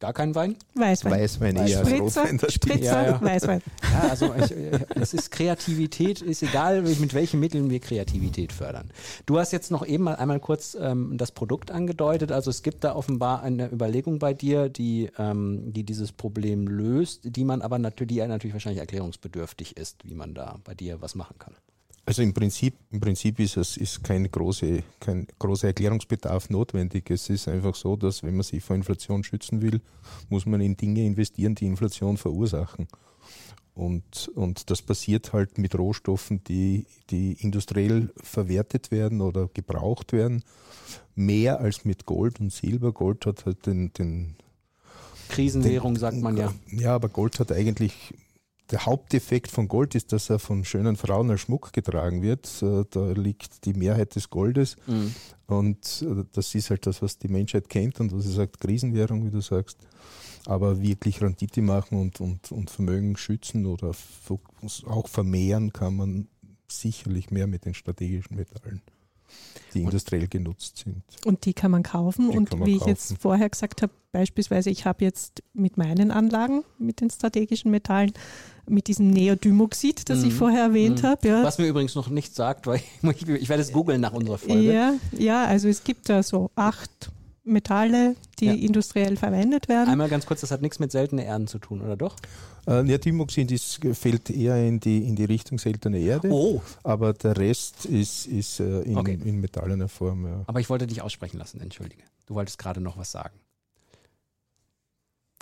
Gar 0.00 0.12
kein 0.12 0.32
Wein? 0.36 0.54
Weißwein. 0.74 1.12
Weißwein 1.12 1.56
eher 1.56 1.84
Spritzer, 1.84 2.24
stimmt. 2.24 2.52
Spritzer, 2.52 2.82
Ja, 2.84 3.06
ja. 3.10 3.20
Weißwein. 3.20 3.62
Ja, 3.92 4.10
also 4.10 4.32
ich, 4.32 4.52
äh, 4.52 4.78
es 4.94 5.12
ist 5.12 5.32
Kreativität, 5.32 6.22
ist 6.22 6.42
egal, 6.44 6.82
mit 6.82 7.14
welchen 7.14 7.40
Mitteln 7.40 7.68
wir 7.68 7.80
Kreativität 7.80 8.52
fördern. 8.52 8.92
Du 9.26 9.40
hast 9.40 9.52
jetzt 9.52 9.72
noch 9.72 9.84
eben 9.84 10.04
mal 10.04 10.14
einmal 10.14 10.38
kurz 10.38 10.76
ähm, 10.80 11.18
das 11.18 11.32
Produkt 11.32 11.72
angedeutet. 11.72 12.30
Also 12.30 12.48
es 12.50 12.62
gibt 12.62 12.84
da 12.84 12.94
offenbar 12.94 13.42
eine 13.42 13.72
Überlegung 13.72 14.20
bei 14.20 14.34
dir, 14.34 14.68
die, 14.68 15.10
ähm, 15.18 15.72
die 15.72 15.82
dieses 15.82 16.12
Problem 16.12 16.68
löst, 16.68 17.22
die 17.24 17.44
man 17.44 17.60
aber 17.60 17.80
natürlich, 17.80 18.08
die 18.08 18.16
ja 18.16 18.28
natürlich 18.28 18.54
wahrscheinlich 18.54 18.80
erklärungsbedürftig 18.80 19.76
ist, 19.76 20.04
wie 20.04 20.14
man 20.14 20.32
da 20.32 20.60
bei 20.62 20.74
dir 20.74 21.02
was 21.02 21.16
machen 21.16 21.36
kann. 21.40 21.54
Also 22.08 22.22
im 22.22 22.32
Prinzip, 22.32 22.72
im 22.90 23.00
Prinzip 23.00 23.38
ist 23.38 23.58
es 23.58 23.76
ist 23.76 24.02
kein, 24.02 24.30
große, 24.32 24.82
kein 24.98 25.26
großer 25.38 25.66
Erklärungsbedarf 25.66 26.48
notwendig. 26.48 27.10
Es 27.10 27.28
ist 27.28 27.48
einfach 27.48 27.74
so, 27.74 27.96
dass 27.96 28.22
wenn 28.22 28.34
man 28.34 28.44
sich 28.44 28.64
vor 28.64 28.76
Inflation 28.76 29.22
schützen 29.24 29.60
will, 29.60 29.82
muss 30.30 30.46
man 30.46 30.62
in 30.62 30.74
Dinge 30.74 31.04
investieren, 31.04 31.54
die 31.54 31.66
Inflation 31.66 32.16
verursachen. 32.16 32.88
Und, 33.74 34.30
und 34.34 34.70
das 34.70 34.80
passiert 34.80 35.34
halt 35.34 35.58
mit 35.58 35.78
Rohstoffen, 35.78 36.42
die, 36.44 36.86
die 37.10 37.34
industriell 37.40 38.10
verwertet 38.16 38.90
werden 38.90 39.20
oder 39.20 39.50
gebraucht 39.52 40.14
werden, 40.14 40.44
mehr 41.14 41.60
als 41.60 41.84
mit 41.84 42.06
Gold 42.06 42.40
und 42.40 42.54
Silber. 42.54 42.92
Gold 42.92 43.26
hat 43.26 43.44
halt 43.44 43.66
den, 43.66 43.92
den 43.92 44.36
Krisenwährung 45.28 45.96
sagt 45.96 46.16
man 46.16 46.38
ja. 46.38 46.54
Ja, 46.70 46.94
aber 46.94 47.10
Gold 47.10 47.38
hat 47.38 47.52
eigentlich, 47.52 48.14
der 48.70 48.84
Haupteffekt 48.86 49.50
von 49.50 49.68
Gold 49.68 49.94
ist, 49.94 50.12
dass 50.12 50.30
er 50.30 50.38
von 50.38 50.64
schönen 50.64 50.96
Frauen 50.96 51.30
als 51.30 51.40
Schmuck 51.40 51.72
getragen 51.72 52.22
wird. 52.22 52.46
Äh, 52.62 52.84
Da 52.90 53.12
liegt 53.12 53.64
die 53.64 53.74
Mehrheit 53.74 54.14
des 54.14 54.30
Goldes. 54.30 54.76
Mhm. 54.86 55.14
Und 55.46 56.04
äh, 56.06 56.24
das 56.32 56.54
ist 56.54 56.70
halt 56.70 56.86
das, 56.86 57.00
was 57.02 57.18
die 57.18 57.28
Menschheit 57.28 57.68
kennt 57.68 58.00
und 58.00 58.12
was 58.12 58.24
sie 58.24 58.32
sagt, 58.32 58.60
Krisenwährung, 58.60 59.24
wie 59.24 59.30
du 59.30 59.40
sagst. 59.40 59.78
Aber 60.46 60.80
wirklich 60.80 61.20
Rendite 61.20 61.62
machen 61.62 62.00
und, 62.00 62.20
und, 62.20 62.52
und 62.52 62.70
Vermögen 62.70 63.16
schützen 63.16 63.66
oder 63.66 63.92
auch 64.86 65.08
vermehren 65.08 65.72
kann 65.72 65.96
man 65.96 66.28
sicherlich 66.70 67.30
mehr 67.30 67.46
mit 67.46 67.64
den 67.64 67.74
strategischen 67.74 68.36
Metallen, 68.36 68.80
die 69.74 69.82
industriell 69.82 70.28
genutzt 70.28 70.84
sind. 70.84 71.02
Und 71.26 71.44
die 71.44 71.54
kann 71.54 71.70
man 71.70 71.82
kaufen. 71.82 72.30
Die 72.30 72.36
und 72.36 72.58
man 72.58 72.66
wie 72.66 72.76
ich 72.76 72.84
jetzt 72.86 73.08
kaufen. 73.08 73.20
vorher 73.20 73.48
gesagt 73.50 73.82
habe, 73.82 73.92
beispielsweise, 74.12 74.70
ich 74.70 74.86
habe 74.86 75.04
jetzt 75.04 75.42
mit 75.52 75.76
meinen 75.76 76.10
Anlagen, 76.10 76.64
mit 76.78 77.00
den 77.00 77.10
strategischen 77.10 77.70
Metallen, 77.70 78.12
mit 78.68 78.86
diesem 78.86 79.10
Neodymoxid, 79.10 80.08
das 80.08 80.22
ich 80.22 80.32
Mhm. 80.32 80.36
vorher 80.38 80.62
erwähnt 80.64 81.02
Mhm. 81.02 81.06
habe. 81.06 81.28
Ja. 81.28 81.42
Was 81.44 81.58
mir 81.58 81.66
übrigens 81.66 81.94
noch 81.94 82.08
nicht 82.08 82.34
sagt, 82.34 82.66
weil 82.66 82.80
ich, 83.02 83.28
ich 83.28 83.48
werde 83.48 83.62
es 83.62 83.72
googeln 83.72 84.00
nach 84.00 84.12
unserer 84.12 84.38
Folge. 84.38 84.62
Ja, 84.72 84.94
ja, 85.16 85.44
also 85.44 85.68
es 85.68 85.84
gibt 85.84 86.08
da 86.08 86.22
so 86.22 86.50
acht 86.56 87.10
Metalle, 87.44 88.14
die 88.40 88.46
Ja. 88.46 88.52
industriell 88.52 89.16
verwendet 89.16 89.68
werden. 89.70 89.88
Einmal 89.88 90.08
ganz 90.10 90.26
kurz, 90.26 90.42
das 90.42 90.50
hat 90.50 90.60
nichts 90.60 90.78
mit 90.78 90.92
seltenen 90.92 91.24
Erden 91.24 91.46
zu 91.46 91.58
tun, 91.58 91.80
oder 91.80 91.96
doch? 91.96 92.14
Äh, 92.66 92.84
ja, 92.84 92.98
Thymoxin 92.98 93.48
ist, 93.48 93.80
fällt 93.94 94.28
eher 94.28 94.56
in 94.66 94.78
die, 94.80 94.98
in 94.98 95.16
die 95.16 95.24
Richtung 95.24 95.58
seltene 95.58 95.98
Erde, 95.98 96.28
Oh, 96.30 96.60
aber 96.82 97.14
der 97.14 97.38
Rest 97.38 97.86
ist, 97.86 98.26
ist 98.26 98.60
äh, 98.60 98.82
in, 98.82 98.98
Okay. 98.98 99.18
in 99.24 99.40
metallener 99.40 99.88
Form. 99.88 100.26
Ja. 100.26 100.42
aber 100.46 100.60
ich 100.60 100.68
wollte 100.68 100.86
dich 100.86 101.00
aussprechen 101.00 101.38
lassen, 101.38 101.60
entschuldige. 101.62 102.02
Du 102.26 102.34
wolltest 102.34 102.58
gerade 102.58 102.82
noch 102.82 102.98
was 102.98 103.10
sagen. 103.12 103.34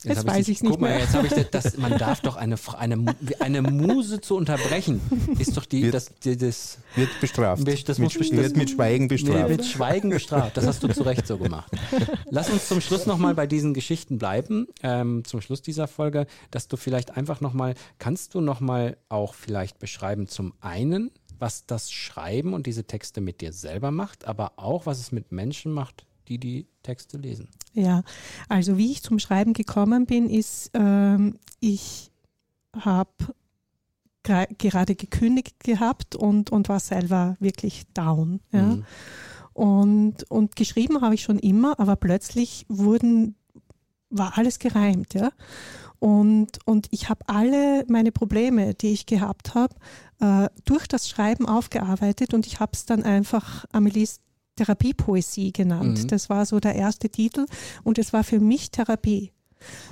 Jetzt 0.04 0.18
hab 0.18 0.26
weiß 0.26 0.46
dich- 0.46 0.48
ich's 0.56 0.62
nicht 0.62 0.70
guck 0.72 0.80
mal, 0.80 0.90
mehr. 0.90 1.00
Jetzt 1.00 1.14
habe 1.14 1.26
ich 1.26 1.32
das, 1.32 1.50
das, 1.50 1.76
man 1.78 1.96
darf 1.98 2.20
doch 2.20 2.36
eine, 2.36 2.56
eine, 2.78 3.16
eine 3.40 3.62
Muse 3.62 4.20
zu 4.20 4.36
unterbrechen, 4.36 5.00
ist 5.38 5.56
doch 5.56 5.64
die, 5.64 5.84
Wird- 5.84 5.94
das, 5.94 6.10
die, 6.22 6.36
das 6.36 6.78
Wird 6.94 7.08
bestraft. 7.20 7.66
Das 7.66 7.98
mit, 7.98 8.14
muss 8.18 8.30
wird 8.30 8.56
mit 8.56 8.70
Schweigen 8.70 9.08
bestraft. 9.08 9.48
Nee, 9.48 9.56
mit 9.56 9.64
Schweigen 9.64 10.10
bestraft. 10.10 10.56
Das 10.56 10.66
hast 10.66 10.82
du 10.82 10.88
zu 10.88 11.02
Recht 11.02 11.26
so 11.26 11.38
gemacht. 11.38 11.72
Lass 12.30 12.50
uns 12.50 12.68
zum 12.68 12.80
Schluss 12.80 13.06
nochmal 13.06 13.34
bei 13.34 13.46
diesen 13.46 13.72
Geschichten 13.74 14.18
bleiben, 14.18 14.68
ähm, 14.82 15.24
zum 15.24 15.40
Schluss 15.40 15.62
dieser 15.62 15.88
Folge, 15.88 16.26
dass 16.50 16.68
du 16.68 16.76
vielleicht 16.76 17.16
einfach 17.16 17.40
nochmal, 17.40 17.74
kannst 17.98 18.34
du 18.34 18.40
nochmal 18.40 18.96
auch 19.08 19.34
vielleicht 19.34 19.78
beschreiben, 19.78 20.28
zum 20.28 20.52
einen, 20.60 21.10
was 21.38 21.66
das 21.66 21.90
Schreiben 21.90 22.52
und 22.54 22.66
diese 22.66 22.84
Texte 22.84 23.20
mit 23.20 23.40
dir 23.40 23.52
selber 23.52 23.90
macht, 23.90 24.26
aber 24.26 24.52
auch, 24.56 24.86
was 24.86 24.98
es 25.00 25.10
mit 25.12 25.32
Menschen 25.32 25.72
macht, 25.72 26.06
die 26.28 26.38
die 26.38 26.66
Texte 26.86 27.18
lesen. 27.18 27.48
Ja, 27.72 28.02
also 28.48 28.78
wie 28.78 28.92
ich 28.92 29.02
zum 29.02 29.18
Schreiben 29.18 29.52
gekommen 29.52 30.06
bin, 30.06 30.30
ist, 30.30 30.70
ähm, 30.74 31.38
ich 31.60 32.12
habe 32.74 33.10
gerade 34.22 34.96
gekündigt 34.96 35.62
gehabt 35.62 36.16
und, 36.16 36.50
und 36.50 36.68
war 36.68 36.80
selber 36.80 37.36
wirklich 37.38 37.84
down. 37.94 38.40
Ja. 38.52 38.62
Mhm. 38.62 38.84
Und, 39.52 40.30
und 40.30 40.56
geschrieben 40.56 41.00
habe 41.00 41.14
ich 41.14 41.22
schon 41.22 41.38
immer, 41.38 41.78
aber 41.80 41.96
plötzlich 41.96 42.66
wurden, 42.68 43.36
war 44.10 44.36
alles 44.36 44.58
gereimt. 44.58 45.14
Ja. 45.14 45.30
Und, 45.98 46.58
und 46.66 46.88
ich 46.90 47.08
habe 47.08 47.20
alle 47.26 47.84
meine 47.88 48.12
Probleme, 48.12 48.74
die 48.74 48.92
ich 48.92 49.06
gehabt 49.06 49.54
habe, 49.54 49.74
äh, 50.20 50.48
durch 50.64 50.86
das 50.86 51.08
Schreiben 51.08 51.46
aufgearbeitet 51.46 52.34
und 52.34 52.46
ich 52.46 52.60
habe 52.60 52.72
es 52.74 52.84
dann 52.84 53.02
einfach 53.02 53.64
Amelies 53.72 54.20
Therapiepoesie 54.56 55.52
genannt. 55.52 56.04
Mhm. 56.04 56.08
Das 56.08 56.28
war 56.28 56.46
so 56.46 56.60
der 56.60 56.74
erste 56.74 57.08
Titel 57.08 57.46
und 57.84 57.98
es 57.98 58.12
war 58.12 58.24
für 58.24 58.40
mich 58.40 58.70
Therapie. 58.70 59.32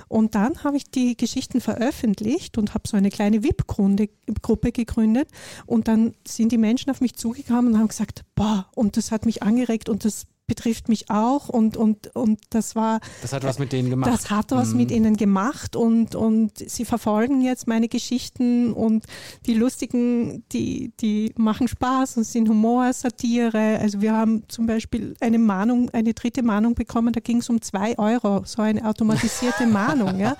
Und 0.07 0.35
dann 0.35 0.63
habe 0.63 0.77
ich 0.77 0.89
die 0.89 1.17
Geschichten 1.17 1.59
veröffentlicht 1.59 2.57
und 2.57 2.73
habe 2.73 2.87
so 2.87 2.97
eine 2.97 3.09
kleine 3.09 3.43
VIP-Gruppe 3.43 4.71
gegründet. 4.71 5.29
Und 5.65 5.87
dann 5.87 6.13
sind 6.27 6.51
die 6.51 6.57
Menschen 6.57 6.91
auf 6.91 7.01
mich 7.01 7.15
zugekommen 7.15 7.73
und 7.73 7.79
haben 7.79 7.87
gesagt, 7.87 8.23
boah, 8.35 8.67
und 8.75 8.97
das 8.97 9.11
hat 9.11 9.25
mich 9.25 9.43
angeregt 9.43 9.89
und 9.89 10.05
das 10.05 10.27
betrifft 10.47 10.89
mich 10.89 11.09
auch. 11.09 11.49
Und, 11.49 11.75
und, 11.77 12.15
und 12.15 12.39
das 12.51 12.75
war, 12.75 12.99
Das 13.21 13.33
hat 13.33 13.43
was 13.43 13.57
mit 13.59 13.71
denen 13.71 13.89
gemacht. 13.89 14.11
das 14.13 14.29
hat 14.29 14.51
was 14.51 14.71
Mhm. 14.71 14.77
mit 14.77 14.91
ihnen 14.91 15.17
gemacht 15.17 15.75
und, 15.75 16.15
und 16.15 16.57
sie 16.57 16.85
verfolgen 16.85 17.41
jetzt 17.41 17.67
meine 17.67 17.87
Geschichten 17.87 18.71
und 18.73 19.05
die 19.45 19.53
lustigen, 19.55 20.43
die, 20.51 20.91
die 21.01 21.33
machen 21.37 21.67
Spaß 21.67 22.17
und 22.17 22.23
sind 22.25 22.47
Humor, 22.49 22.93
Satire. 22.93 23.79
Also 23.79 24.01
wir 24.01 24.13
haben 24.13 24.43
zum 24.47 24.65
Beispiel 24.67 25.15
eine 25.19 25.39
Mahnung, 25.39 25.89
eine 25.91 26.13
dritte 26.13 26.43
Mahnung 26.43 26.75
bekommen, 26.75 27.13
da 27.13 27.19
ging 27.19 27.37
es 27.37 27.49
um 27.49 27.61
zwei 27.61 27.97
Euro, 27.97 28.43
so 28.45 28.61
eine 28.61 28.87
automatisierte 28.87 29.65
Mahnung. 29.67 30.19
Ja? 30.19 30.37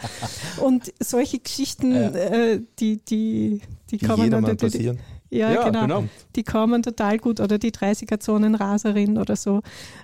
Und 0.61 0.93
solche 1.01 1.39
Geschichten, 1.39 1.93
Ja. 1.93 2.09
äh, 2.09 2.61
die, 2.79 2.97
die, 3.05 3.61
die, 3.89 3.97
dann 3.97 4.17
jedermann 4.19 4.51
natürlich. 4.51 4.73
passieren. 4.75 4.99
Ja, 5.35 5.51
Ja, 5.51 5.63
genau. 5.65 5.81
genau. 5.81 6.03
Die 6.35 6.43
kommen 6.43 6.81
total 6.83 7.17
gut 7.17 7.39
oder 7.39 7.57
die 7.57 7.71
30er-Zonen-Raserin 7.71 9.17
oder 9.17 9.35
so. 9.35 9.61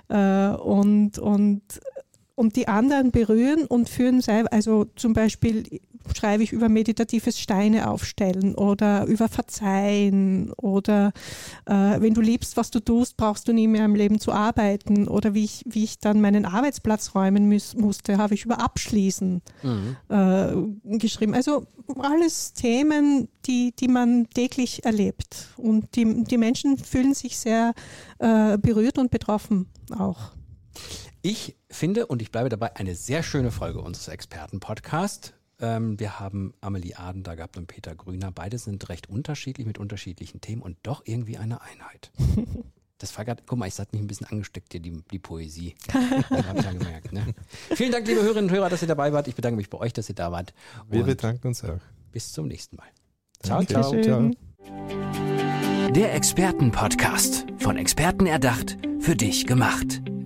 Äh, 0.08 0.48
und, 0.48 1.18
und, 1.18 1.62
und 2.42 2.56
die 2.56 2.66
anderen 2.66 3.12
berühren 3.12 3.66
und 3.66 3.88
führen 3.88 4.20
also 4.50 4.86
zum 4.96 5.12
Beispiel 5.12 5.62
schreibe 6.12 6.42
ich 6.42 6.50
über 6.50 6.68
meditatives 6.68 7.38
Steine 7.38 7.88
aufstellen 7.88 8.56
oder 8.56 9.06
über 9.06 9.28
Verzeihen 9.28 10.52
oder 10.54 11.12
äh, 11.66 12.00
wenn 12.00 12.14
du 12.14 12.20
liebst, 12.20 12.56
was 12.56 12.72
du 12.72 12.80
tust, 12.80 13.16
brauchst 13.16 13.46
du 13.46 13.52
nie 13.52 13.68
mehr 13.68 13.84
im 13.84 13.94
Leben 13.94 14.18
zu 14.18 14.32
arbeiten 14.32 15.06
oder 15.06 15.34
wie 15.34 15.44
ich, 15.44 15.62
wie 15.66 15.84
ich 15.84 16.00
dann 16.00 16.20
meinen 16.20 16.44
Arbeitsplatz 16.44 17.14
räumen 17.14 17.46
müß, 17.48 17.76
musste, 17.76 18.18
habe 18.18 18.34
ich 18.34 18.44
über 18.44 18.58
Abschließen 18.58 19.40
Mhm. 19.62 19.96
äh, 20.08 20.98
geschrieben. 20.98 21.34
Also 21.34 21.68
alles 21.96 22.54
Themen, 22.54 23.28
die, 23.46 23.72
die 23.78 23.86
man 23.86 24.28
täglich 24.30 24.84
erlebt. 24.84 25.50
Und 25.56 25.94
die, 25.94 26.24
die 26.24 26.38
Menschen 26.38 26.76
fühlen 26.76 27.14
sich 27.14 27.38
sehr 27.38 27.72
äh, 28.18 28.58
berührt 28.58 28.98
und 28.98 29.12
betroffen 29.12 29.66
auch. 29.96 30.32
Ich 31.22 31.56
finde, 31.70 32.06
und 32.06 32.20
ich 32.20 32.32
bleibe 32.32 32.48
dabei, 32.48 32.74
eine 32.76 32.96
sehr 32.96 33.22
schöne 33.22 33.52
Folge 33.52 33.80
unseres 33.80 34.08
Experten-Podcasts. 34.08 35.34
Ähm, 35.60 35.98
wir 36.00 36.18
haben 36.18 36.52
Amelie 36.60 36.96
Aden 36.96 37.22
da 37.22 37.36
gehabt 37.36 37.56
und 37.56 37.68
Peter 37.68 37.94
Grüner. 37.94 38.32
Beide 38.32 38.58
sind 38.58 38.88
recht 38.88 39.08
unterschiedlich 39.08 39.64
mit 39.64 39.78
unterschiedlichen 39.78 40.40
Themen 40.40 40.62
und 40.62 40.76
doch 40.82 41.02
irgendwie 41.04 41.38
eine 41.38 41.62
Einheit. 41.62 42.10
Das 42.98 43.18
war 43.18 43.24
gerade, 43.24 43.42
guck 43.44 43.58
mal, 43.58 43.66
ich 43.66 43.76
hat 43.80 43.92
mich 43.92 44.00
ein 44.00 44.06
bisschen 44.06 44.28
angesteckt 44.28 44.70
hier, 44.70 44.80
die, 44.80 44.92
die 45.10 45.18
Poesie. 45.18 45.74
Das 46.30 46.46
habe 46.46 46.60
ich 46.60 46.64
ja 46.64 46.72
gemerkt. 46.72 47.12
Ne? 47.12 47.34
Vielen 47.74 47.90
Dank, 47.90 48.06
liebe 48.06 48.22
Hörerinnen 48.22 48.48
und 48.48 48.54
Hörer, 48.54 48.68
dass 48.70 48.80
ihr 48.80 48.86
dabei 48.86 49.12
wart. 49.12 49.26
Ich 49.26 49.34
bedanke 49.34 49.56
mich 49.56 49.68
bei 49.68 49.78
euch, 49.78 49.92
dass 49.92 50.08
ihr 50.08 50.14
da 50.14 50.30
wart. 50.30 50.54
Wir 50.88 51.00
Und 51.00 51.06
bedanken 51.06 51.48
uns 51.48 51.64
auch. 51.64 51.80
bis 52.12 52.30
zum 52.30 52.46
nächsten 52.46 52.76
Mal. 52.76 52.86
Ciao, 53.42 53.64
ciao. 53.64 53.90
Dankeschön. 53.90 54.36
Der 55.96 56.14
Expertenpodcast. 56.14 57.46
Von 57.58 57.76
Experten 57.76 58.26
erdacht, 58.26 58.78
für 59.00 59.16
dich 59.16 59.48
gemacht. 59.48 60.00